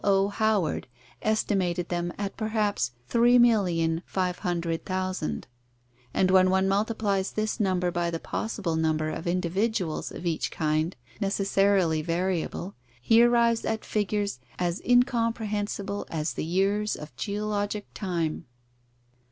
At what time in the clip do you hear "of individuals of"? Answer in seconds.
9.11-10.25